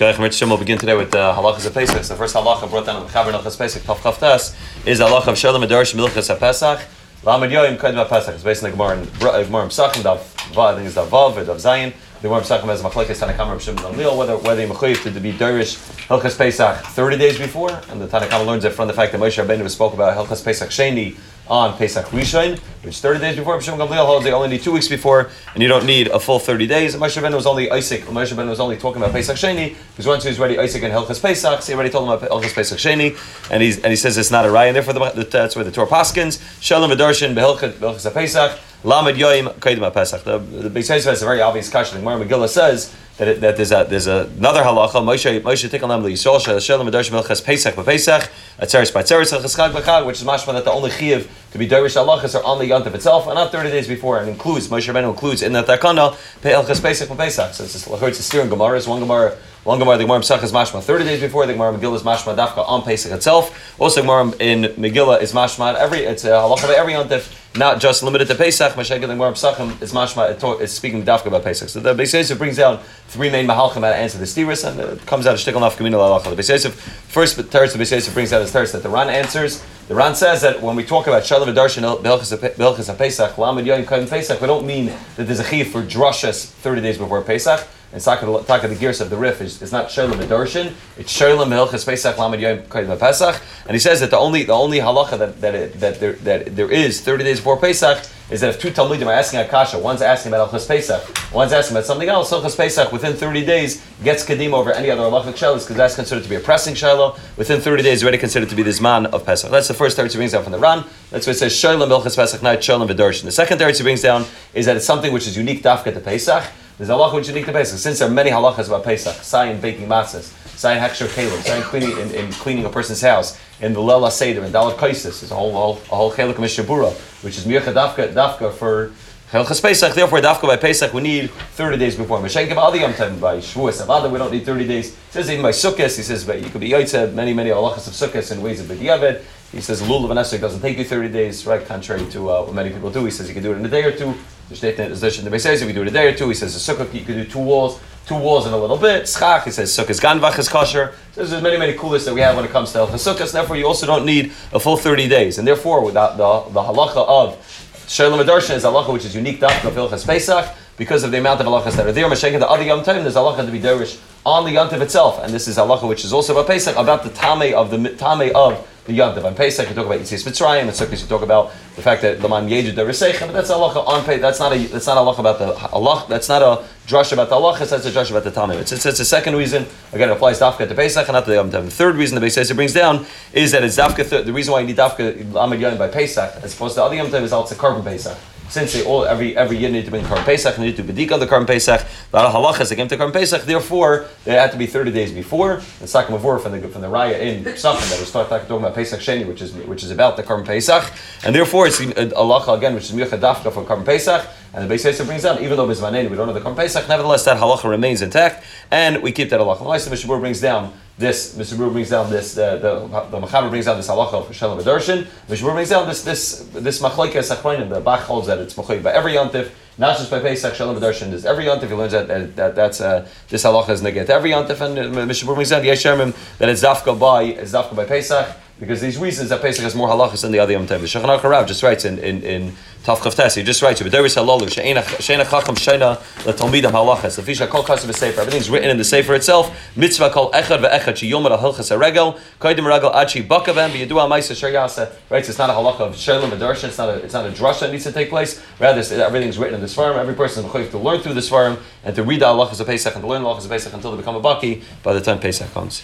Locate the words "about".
19.94-20.16, 29.02-29.12, 32.14-32.30, 71.28-71.44, 81.08-81.26, 100.32-100.50, 101.76-101.86, 118.66-118.82, 166.32-166.46, 166.76-167.02, 169.86-170.00, 171.22-171.52, 175.20-175.38, 177.12-177.30, 178.10-178.24, 198.56-198.74, 199.90-200.16